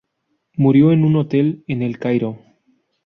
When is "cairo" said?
1.99-2.39